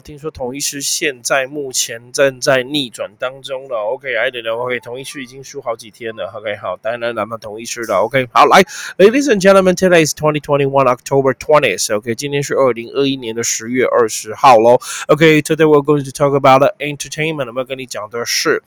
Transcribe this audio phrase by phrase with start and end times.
[0.00, 3.76] 听说同一师现在目前正在逆转当中了。
[3.92, 4.56] OK，I don't know。
[4.56, 6.32] OK，同一师已经输好几天了。
[6.34, 7.94] OK，好，当然咱们同一师的。
[7.96, 8.62] OK，好，来
[8.98, 11.96] ，Ladies and gentlemen，today is 2021 October 20th。
[11.96, 14.78] OK，今天是二零二一年的十月二十号喽。
[15.08, 17.46] OK，today we're going to talk about entertainment。
[17.46, 18.62] 我们要跟你讲的是，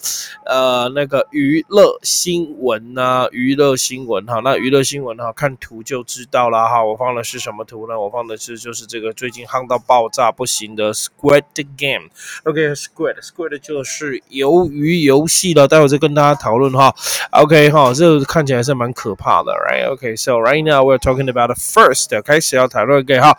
[0.45, 4.41] 呃，那个娱乐新闻呐，娱乐新闻哈。
[4.43, 6.83] 那娱乐新闻哈，看图就知道了哈。
[6.83, 7.99] 我放的是什么图呢？
[7.99, 10.93] 我放的是就是这个最近夯到爆炸不行的。
[11.23, 11.43] Squid
[11.77, 15.69] Game，OK，Squid，Squid 就是鱿鱼游戏了。
[15.69, 16.93] 待会再跟大家讨论哈。
[17.31, 23.37] OK 哈，这看起来是蛮可怕的，Right？OK，So right now we're talking about the first，开始要讨论 OK 哈。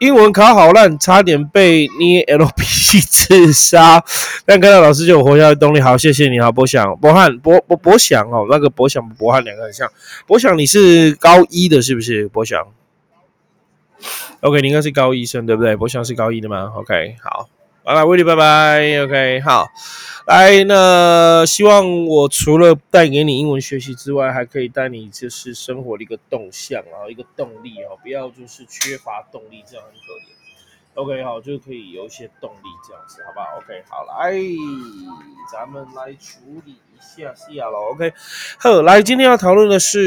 [0.00, 4.04] 英文考好烂，差点被捏 LP 自杀，
[4.44, 5.80] 但看到老师就有活下来动力。
[5.80, 9.90] 好，谢谢你，好，博想，博汉，博博博想哦，那个博想博汉两个很像。
[10.26, 12.28] 博想你是高一的，是不是？
[12.28, 12.62] 博想。
[14.40, 15.76] OK，你应该是高一生对不对？
[15.80, 17.48] 我想是高一的吗？OK，好，
[17.82, 19.00] 拜拜，威利，拜拜。
[19.04, 19.66] OK，好，
[20.26, 30.34] 来，那希望我除了带给你英文学习之外，还可以带你就是生活的一个动向啊，一个动力哦，不要就是缺乏动力，这样很可怜。
[30.94, 34.32] OK，好，就可以有一些动力这样子，好不好？OK，好，来，
[35.52, 36.76] 咱们来处理。
[37.00, 38.12] 下下了，OK，
[38.58, 40.00] 好，来，今天要讨论的是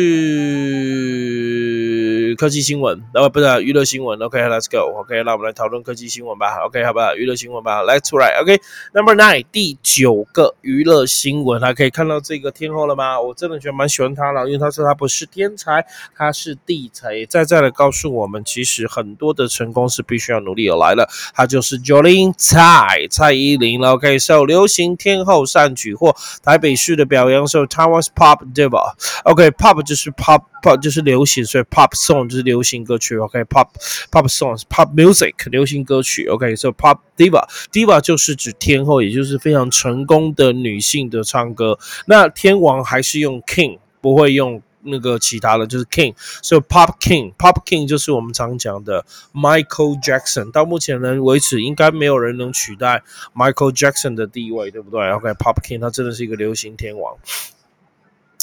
[2.38, 7.16] 科技新闻，呃，不是娱乐新闻，OK，Let's go，OK，那我们来讨论科技新闻吧，OK，好不好？
[7.16, 13.20] 娱乐新闻吧，Let's try，OK，Number nine，第九个娱乐新闻，还可以看到这个天后了吗？
[13.20, 15.86] 我真的觉得蛮喜欢她了，因为她说她不是天才，
[16.16, 26.97] 她是地才，再再的告诉我们，其实很多的成功是必须要努力而来的，她就是 Jolin 蔡蔡依林了，OK，受流行天后善举获台北市。
[26.97, 33.67] 的表扬是 Taiwan's Pop Diva，OK，Pop 就是 Pop Pop 就是流行，所以 Pop Song 就是流行歌曲，OK，Pop
[34.09, 41.78] Pop Songs Pop Music 流行歌曲，OK，所以 Pop Diva Diva 就是指天后，也就是非常成功的女性的唱歌。
[42.08, 44.61] 那天王还是用 King，不会用。
[44.88, 50.52] 那个其他的就是 King，所以 Pop King，Pop King 就是我们常讲的 Michael Jackson。
[50.52, 53.04] 到目前人为止，应该没有人能取代
[53.36, 57.16] Michael Jackson 的地位，对不对？OK，Pop King 他真的是一个流行天王。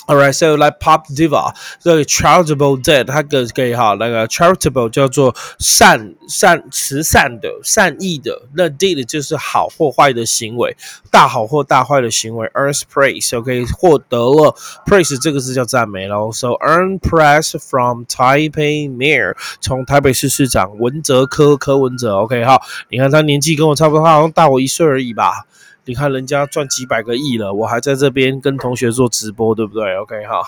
[0.06, 10.76] Alright, so like pop diva，这个 charitable dead，它给给哈那个 charitable 叫做善善慈善的善意的，那 deed 就是好或坏的行为，
[11.10, 12.46] 大好或大坏的行为。
[12.48, 14.54] Earn praise，OK，获得了
[14.84, 16.30] praise 这个字叫赞美喽。
[16.32, 22.60] So earn praise from Taipei Mayor，从台北市市长文泽科柯文哲，OK 哈，
[22.90, 25.46] 你看他年纪跟我差不多，他好像大我一岁而已吧。
[25.86, 30.42] 你看人家赚几百个亿了，我还在这边跟同学做直播，对不对？OK 哈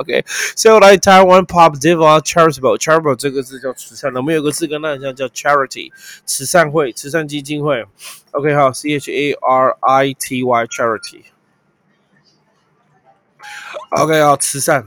[0.00, 0.24] ，OK。
[0.56, 5.90] So 来台湾 Pop Diva Charitable，Charitable 这个字叫慈善，我们有个字跟那很像，叫 Charity，
[6.24, 7.84] 慈善会、慈善基金会。
[8.30, 11.22] OK 好，C H A R I T Y Charity。
[13.90, 14.86] OK 好，慈善。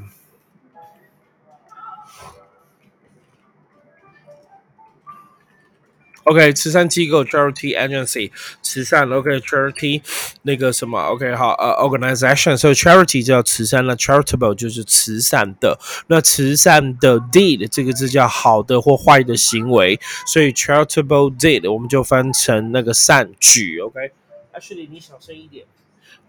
[6.29, 8.29] OK，慈善机构 charity agency，
[8.61, 10.01] 慈善 OK charity
[10.41, 25.65] 那个什么 OK 好呃 organization，所以 charity 叫慈善，那 charitable 就是慈善的，那慈善的 deed 这个字叫好的或坏的行为，所以 charitable deed 我们就翻成那个善举 OK，Actually 你小声一点。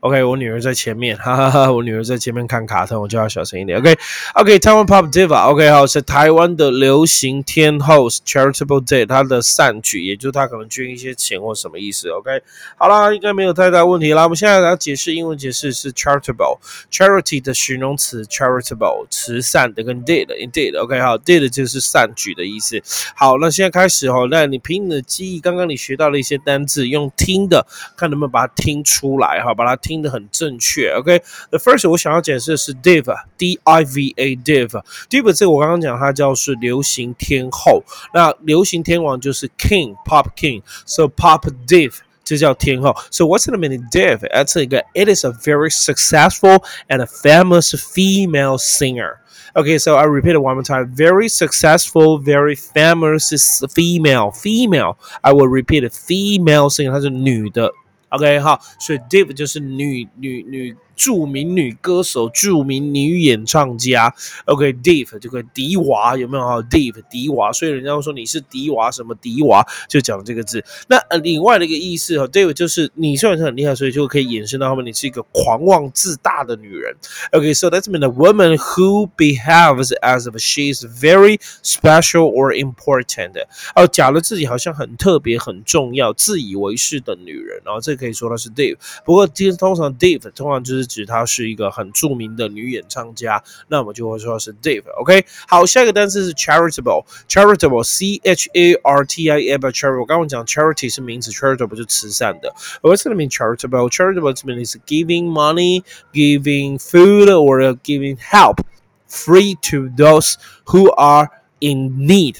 [0.00, 1.72] OK，我女儿在前面，哈哈哈！
[1.72, 3.76] 我女儿在前面看卡通，我就要小声一点。
[3.80, 12.10] OK，OK，台湾 Pop Diva，OK，好，是台湾的流行天后，Charitable Day，她的善举，也就是她可能捐一些钱或什么意思。
[12.10, 12.40] OK，
[12.76, 14.22] 好啦，应该没有太大问题啦。
[14.22, 22.80] 我们现在来解释英文解释是 Charitable，Charity 的形容词 Charitable，慈善的跟 Did，Indeed，OK，好，Did 就是善举的意思。
[23.16, 27.66] 好，那现在开始哦，那你凭你的记忆，刚刚你学到了一些单字，用听的，
[27.96, 29.76] 看能不能把它听出来，哈，把它。
[29.87, 37.83] 听得很正确，OK？The first 我想要解释的是 diva，D I V A，diva，diva 这个我刚刚讲它叫是流行天后，
[38.13, 41.93] 那流行天王就是 king，pop king，so pop div
[42.23, 42.95] 这叫天后。
[43.11, 44.19] So what's the meaning div?
[44.19, 49.17] That's like it is a very successful and a famous female singer.
[49.55, 50.95] Okay, so I repeat it one more time.
[50.95, 53.29] Very successful, very famous
[53.71, 54.31] female.
[54.31, 54.97] Female.
[55.21, 55.93] I will repeat it.
[55.93, 57.71] Female singer，她是女的。
[58.10, 64.12] OK 哈，所以 Deep 就是女女女著名女歌手、著名女演唱家。
[64.46, 70.62] OK，div 这个迪娃有没有啊？div 迪娃，所以人家会说你是迪娃什么迪娃，就讲这个字。
[70.88, 76.92] 那呃，另外的一个意思哈，div 就是你虽然是很厉害，所以就可以衍生到后面，你是一个狂妄自大的女人。
[77.30, 83.32] OK，so that's mean a woman who behaves as if she is very special or important。
[83.76, 88.76] 哦，假如自己好像很特别、很重要、自以为是的女人，然后这可以说她是 div。
[89.04, 99.99] 不过其实通常 div 通常就是指她是一个很着名的女演唱家，那我们就会说是 div。OK，好，下一个单词是 charitable，charitable，c h a r t i a b l e charitable。
[99.99, 102.53] 我刚刚讲 charity 是名词，charitable 是慈善的。
[102.81, 105.83] What's the mean charitable？charitable means giving money,
[106.13, 108.59] giving food, or giving help
[109.07, 110.35] free to those
[110.65, 111.29] who are
[111.59, 112.37] in need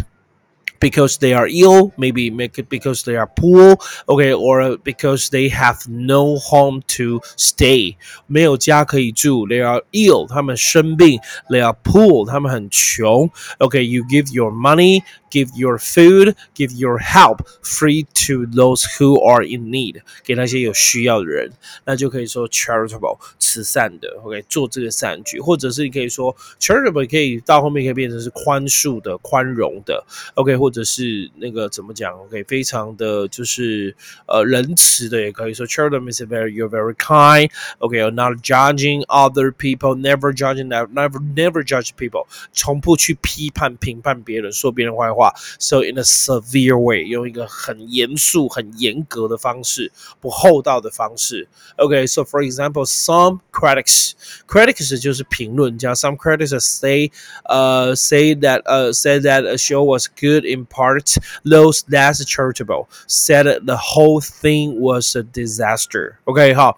[0.80, 3.78] because they are ill, maybe make it because they are poor,
[4.10, 7.96] okay, or because they have no home to stay，
[8.28, 11.20] 没有家可以住，they are ill，他们生病，
[11.50, 13.30] they are poor，他们很穷，
[13.60, 21.52] okay，you give your money。give your food, give your help free to those who are in need，给那些有需要的人，
[21.86, 30.06] 那就可以说 charitable 慈善的，OK，做这个善举，或者是你可以说 charitable 可以到后面可以变成是宽恕的、宽容的，
[30.36, 32.14] OK，或 者是那个怎么讲？
[32.26, 33.96] OK，非常的就是
[34.28, 45.14] 呃仁慈的，也可以说 charitable is very you're very kind，OK，you're not judging other people，never judging that，never never judge people，从不去批判、评判别人，说别人坏话。
[45.14, 51.48] 话，so in a severe way，用一个很严肃、很严格的方式，不厚道的方式。
[51.78, 54.14] OK，so、okay, for example, some critics,
[54.48, 57.12] critics 就是评论家，some critics say,
[57.46, 61.18] uh, say that, uh, said that a show was good in part.
[61.44, 66.16] Those less charitable said the whole thing was a disaster.
[66.26, 66.78] OK，好。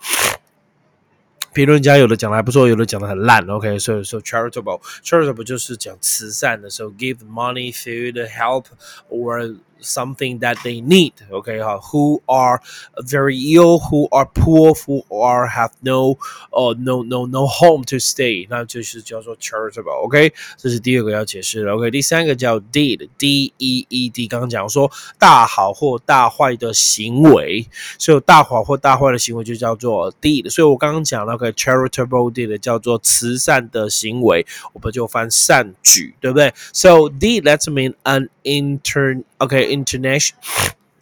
[1.53, 3.47] 评论家有的讲的还不错，有的讲的很烂。
[3.47, 8.65] OK，所以说 charitable，charitable 就是讲慈善的时候，give money, food, help
[9.09, 11.13] or something that they need.
[11.29, 12.59] Okay, uh, who are
[12.97, 16.17] very ill, who are poor, who are have no
[16.51, 21.71] uh no no no home to stay，那就是叫做 charitable。OK，这是第二个要解释的。
[21.71, 24.89] OK，第三个叫 deed，D E E D，刚刚讲说
[25.19, 27.67] 大好或大坏的行为，
[27.99, 30.49] 所以大好或大坏的行为就叫做 deed。
[30.49, 36.51] 所以我刚刚讲那个 charitable deed 叫做慈善的行为，我们就翻善举，对不对？
[36.73, 40.33] So deed let's mean an intern OK international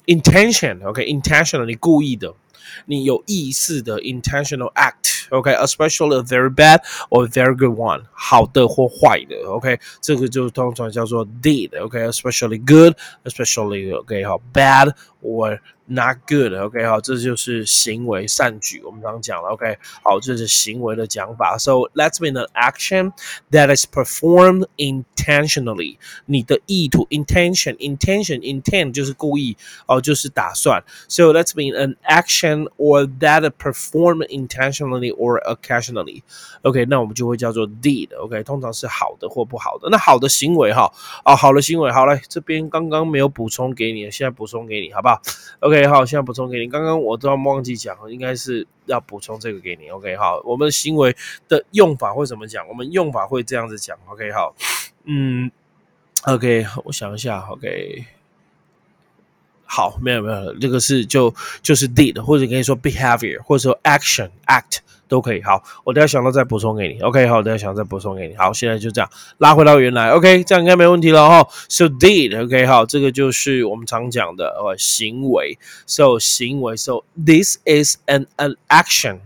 [0.05, 2.33] intention OK intentional 你故意的，
[2.85, 11.69] 你有意识的 intentional act OK especially a very bad or very good one 好的或坏的 OK 这个就通常叫做 did
[11.81, 14.93] OK especially good especially OK 好 bad
[15.23, 16.53] or not good.
[16.53, 18.81] OK，好，这就是行为善举。
[18.85, 21.57] 我们刚刚讲了，OK，好，这是行为的讲法。
[21.57, 23.11] So let's mean an action
[23.51, 25.97] that is performed intentionally。
[26.25, 30.83] 你的意图，intention，intention，intent 就是故意哦，就是打算。
[31.09, 39.89] So let's mean an action or that performed intentionally or occasionally。OK，那我们就会叫做 deed。OK，通常是好的或不好的。
[39.89, 40.89] 那好的行为哈，
[41.25, 45.21] 啊，好的行为，好来这边刚刚没有补充给你，现在补充给你，好不好？
[45.59, 45.76] OK。
[45.78, 46.66] OK，好，现在补充给你。
[46.66, 49.88] 刚刚我都要忘记讲，应该是要补充这个给你。
[49.90, 51.14] OK，好，我们行为
[51.46, 52.66] 的用法会怎么讲？
[52.66, 53.96] 我们用法会这样子讲。
[54.08, 54.52] OK，好，
[55.04, 55.48] 嗯
[56.24, 57.46] ，OK，我想一下。
[57.48, 58.04] OK，
[59.68, 61.32] 好，没有没有，这个是就
[61.62, 64.78] 就是 did，或者可以说 behavior，或者说 action act。
[65.08, 65.42] 都可以。
[65.42, 67.00] 好，我等下想到再补充给你。
[67.00, 68.36] OK，好，等下想到再补充给你。
[68.36, 70.10] 好，现在就这样拉回到原来。
[70.10, 71.48] OK，这样应该没问题了哈。
[71.70, 75.58] So did OK，好，这个就是我们常讲的呃行为。
[75.86, 79.20] So 行为，So this is an an action。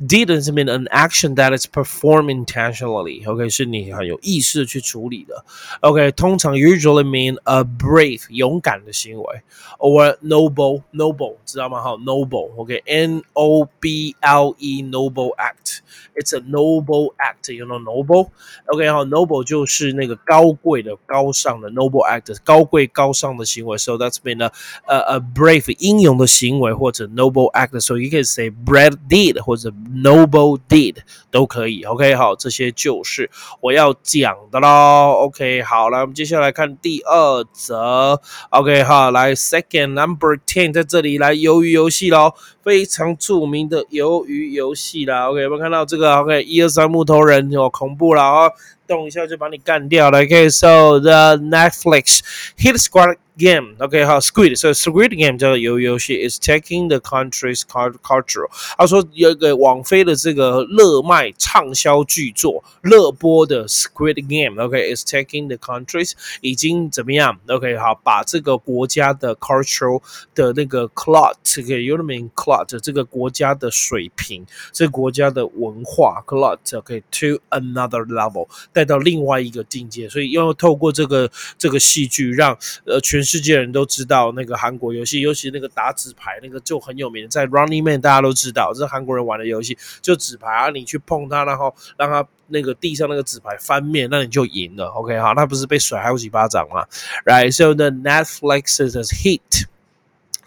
[0.00, 3.26] Did doesn't mean an action that is performed intentionally.
[3.26, 5.44] OK，是你很有意识去处理的。
[5.80, 9.42] OK，通常 usually mean a brave 勇敢的行为，
[9.78, 11.80] or noble noble 知道吗？
[11.82, 17.50] 哈，noble OK，N O B L E noble act。It's a noble act.
[17.52, 18.30] You know noble.
[18.66, 23.78] OK，好，noble 就是那个高贵的、高尚的 noble act，高贵高尚的行为。
[23.78, 24.52] So that's mean a
[24.86, 27.80] a, a brave 英勇的行为或者 noble act.
[27.80, 30.97] So you can say brave deed 或者 Noble deed
[31.29, 31.83] 都可以。
[31.83, 33.29] OK，好，这些就是
[33.61, 35.11] 我要讲的喽。
[35.25, 38.21] OK，好，来我们接下来看第二则。
[38.49, 45.29] OK，好，来 second number ten 在这里来鱿鱼游戏喽，非常著名的鱿鱼游戏啦。
[45.29, 48.49] OK，有没有看到这个？OK，一二三木头人哦，恐怖了啊！
[48.86, 50.22] 动一下就把你干掉了。
[50.22, 52.20] OK，so the Netflix
[52.58, 53.74] hit squad game.
[53.78, 58.46] OK，好，Squid，所以 Squid Game 这个游游戏 is taking the country's culture。
[58.76, 67.38] 他说有一个网飞的这个热卖畅销巨作，热播的 Squid Game。OK，is taking the countries 已经怎么样？
[67.48, 70.02] OK，好，把这个国家的 cultural
[70.34, 80.09] 的那个 clout，这个 u n i n clout 这个国家的水平，这个国家的文化 clout，OK，to another level 带到另外一个境界。
[80.09, 82.51] 所以要透过这个这个戏剧，让
[82.85, 94.87] 呃全世界人都知道那个韩国游戏，尤其那个打纸牌那个就很有名，在 Running Man 大家都知道，这是韩国人玩的游戏，就纸牌啊，你去碰它，然后让它那个地上那个纸牌翻面，那你就赢了。
[94.87, 96.85] OK，好，那不是被甩好几巴掌吗
[97.25, 99.65] ？Right，so the Netflix is hit。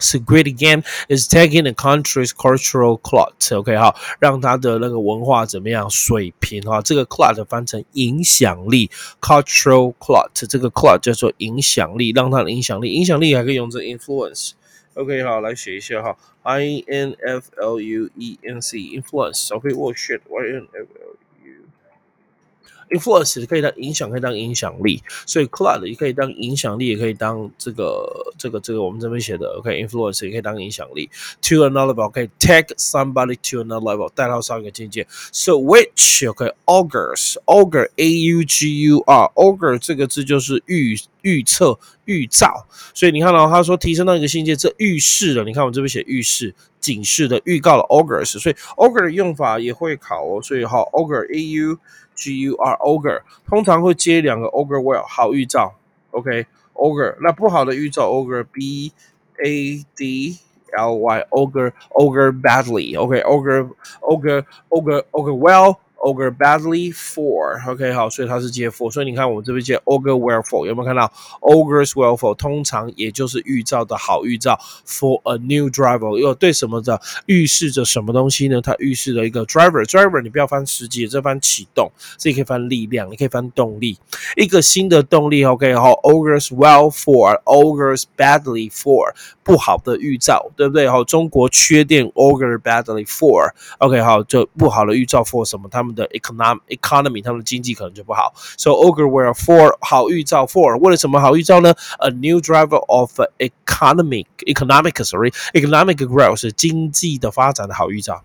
[0.00, 3.56] Squid Game is taking the country's cultural clout.
[3.56, 6.82] OK，好，让它的那个文化怎么样水平哈？
[6.82, 20.66] 这个 clout 翻成影响力，cultural clout，这个 clout 叫做影响力，让它的影响力，影响力还可以用这 influence。OK，好，来写一下哈，I N F L U E N C，influence。OK，oh shit，Y N
[20.72, 21.16] F L。
[22.89, 31.09] Influence 可以当影响，可以当影响力，所以 cloud 也可以当影响力，也可以当这个这个这个我们这边写的 OK，influence 也可以当影响力。
[31.41, 35.07] To another level，OK，take somebody to another level，带到上一个境界。
[35.31, 42.67] So which OK，augurs，augur，a u g u r，augur 这个字就是预预测、预兆。
[42.93, 45.43] 所以你看到他说提升到一个境界，这预示了。
[45.43, 50.41] 你看我这边写预示、警示的、预告了 augurs，所以 augur 的用法也会考哦。
[50.41, 51.77] 所以好 augur A U
[52.19, 55.73] G U R ogre，通常会接两个 ogre well 好预兆
[56.11, 58.91] ，OK ogre 那不好的预兆 ogre B
[59.43, 60.37] A D
[60.77, 63.67] L Y ogre ogre badly OK ogre
[64.01, 72.35] ogre ogre ogre well Ogre badly for，OK 好，所以它是接 for，所以你看我们这边接 Ogre well for，有没有看到 Ogre's well for？
[72.35, 78.61] 通常也就是预兆的好预兆，for a new driver，又对什么的预示着什么东西呢？
[78.61, 83.97] 它预示着一个 driver，driver 你不要翻实际，这翻启动，这可以翻力量，你可以翻动力，
[84.35, 89.13] 一个新的动力，OK 好，Ogre's well for，Ogre's badly for，
[89.43, 90.87] 不好的预兆，对不对？
[90.87, 95.67] 好，中国缺电，Ogre badly for，OK 好，就不好的预兆 for 什么？
[95.69, 98.32] 他们的 economic economy，他们的经济可能就不好。
[98.56, 101.74] So ogre were for 好预兆 for 为了什么好预兆呢？
[101.98, 108.22] A new driver of economic economic sorry economic growth 是经济的发展的好预兆。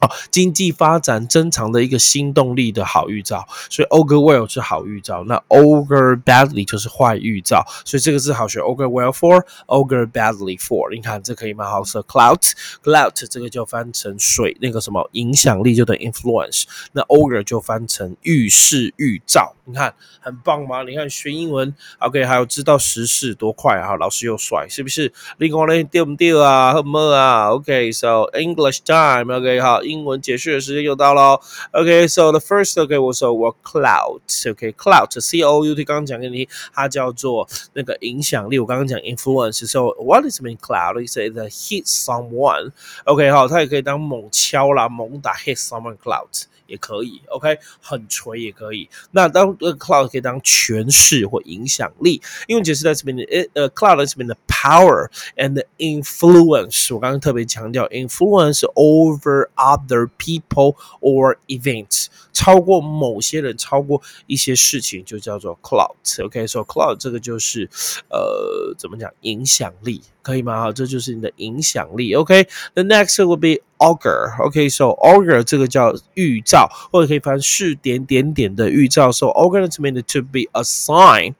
[0.00, 16.62] 哦，经济发展增长的一个新动力的好预兆，所以 ogre well 是好预兆，那 ogre badly 就是坏预兆，所以这个字好学 ogre well for，ogre badly for，你看这可以蛮好色 clout，clout 这个就翻成水那个什么影响力就等于 influence，
[16.92, 20.84] 那 ogre 就翻成预示预兆，你看很棒吗？
[20.84, 25.12] 你看学英文 OK，还有知道时事多快啊，老师又帅，是不是？
[25.38, 26.72] 另外呢，对不对啊？
[26.74, 29.82] 什么啊？OK，so English time OK 好。
[29.88, 31.40] 英文解释的时间又到喽。
[31.72, 38.58] OK，so the first OK，我说我 clout，OK，clout，C O U T，刚刚讲给你，它叫做那个影响力。
[38.58, 42.72] 我刚刚讲 influence，so what is mean clout？It's a hit someone。
[43.04, 46.44] OK，好，它也可以当猛敲啦、猛打 hit someone clout。
[46.68, 48.88] 也可以，OK，很锤也可以。
[49.10, 56.94] 那当呃 cloud 可以当权势或影响力，因为解释在这边的，呃，cloud 这边的 power and influence。
[56.94, 66.24] 我刚刚特别强调 influence over other people or events，超过某些人，超过一些事情，就叫做 cloud。
[66.24, 67.68] OK，so cloud 这个就是
[68.10, 70.02] 呃，怎么讲影响力？
[70.28, 70.60] 可以吗？
[70.60, 72.12] 好，这就是你的影响力。
[72.12, 74.44] OK，the next will be augur。
[74.44, 79.10] OK，so augur 这个叫预兆，或者可以翻是点点点的预兆。
[79.10, 81.34] So augur is meant to be a sign。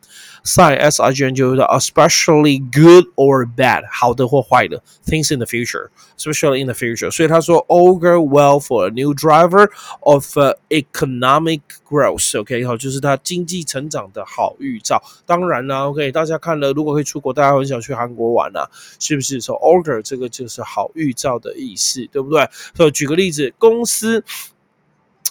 [0.49, 6.67] Sign s i g n 就是 especially good or bad，好的或坏的 things in the future，especially in
[6.67, 7.11] the future。
[7.11, 10.27] 所以他说 augur well for a new driver of
[10.71, 12.41] economic growth。
[12.41, 15.03] OK，好，就是他经济成长的好预兆。
[15.27, 18.67] 当然啦，OK，大家看了，如果可以出国，大家很想去韩国玩啊，
[18.99, 19.41] 是不是？
[19.43, 22.49] 说 augur 这个就是好预兆的意思，对不对？
[22.75, 24.25] 所以举个例子，公司。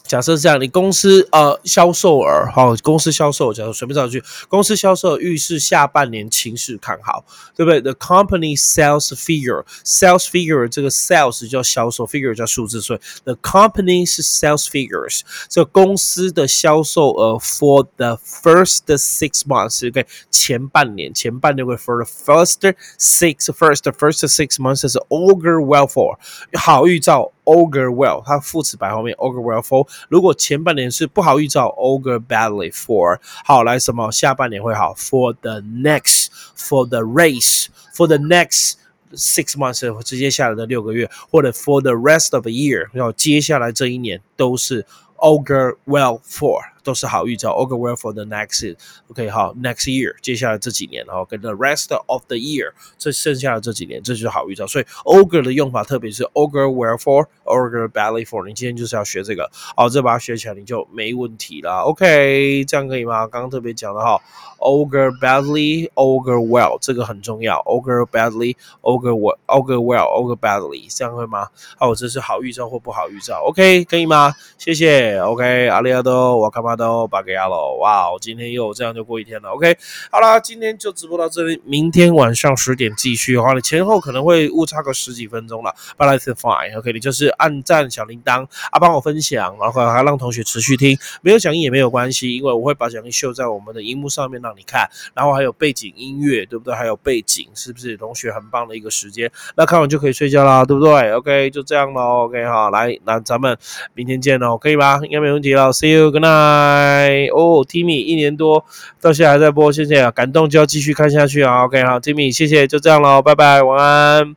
[0.03, 7.25] 假设这样，你公司呃销售额，好，公司销售，假如随便找去，公司销售预示下半年情势看好，
[7.55, 18.17] 对不对？The company sales figure，sales figure 这个 sales 叫销售，figure 叫数字，所以 the company's sales figures 这公司的销售额 for the
[18.23, 26.17] first six months，OK，前半年，前半年会 for the first six first first six months is augur well for
[26.53, 27.33] 好预兆。
[27.47, 29.87] Ogrewell，它副词摆后面 Ogrewell for。
[30.09, 33.19] 如果前半年是不好预兆 Ogre badly for。
[33.45, 34.11] 好，来什么？
[34.11, 38.73] 下半年会好，for the next，for the race，for the next。
[39.13, 44.85] Six months 直接下来的六个月，或者 for the rest of the year，然后接下来这一年都是
[45.15, 46.59] augur well for。
[46.87, 47.51] 都是好预兆。
[47.51, 54.65] o g e well for the next，OK，好，next year，接下来这几年，然后跟 the rest of the year，这剩下的这几年，这就是好预兆。
[54.65, 61.81] 所以 o g e 的用法，特别是 o g e well for，o g e badly for，你今天就是要学这个，好，这把它学起来你就没问题了。
[61.81, 63.27] OK，这样可以吗？
[63.27, 64.17] 刚刚特别讲的哈
[64.59, 67.57] o g e badly，o g e well，这个很重要。
[67.65, 71.49] o g e badly，o g e well，o g e well，o g e badly，这样会吗？
[71.77, 73.43] 好，这是好预兆或不好预兆。
[73.47, 74.33] OK，可以吗？
[74.57, 75.19] 谢谢。
[75.19, 76.76] OK，阿里阿多，我干嘛？
[76.77, 78.11] 都八个亚喽，哇！
[78.11, 79.75] 我今天又这样就过一天了，OK。
[80.11, 86.93] 好啦，今天就直播到这里，明天晚上十点继续的话，你前后可能会误差个十几分钟了，But that's fine，OK。
[86.93, 96.75] 你就是按赞小铃铛啊，帮我分享，然后还让同学持续听，没有讲义也没有关系，因为我会把讲义秀在我们的荧幕上面让你看，然后还有背景音乐，对不对？
[96.75, 99.31] 还有背景，是不是同学很棒的一个时间？
[99.55, 103.57] 那看完就可以睡觉啦，对不对？OK，就这样喽，OK 哈，来，那咱们
[103.93, 104.99] 明天见喽，可以吧？
[105.03, 106.66] 应该没问题了，See you，good night。
[106.67, 108.65] 嗨，哦，Timmy，一年多
[108.99, 114.35] 到现在还在播，谢谢啊，感动就要继续看下去啊，OK，好，Timmy，谢谢，就这样喽，拜拜，晚安。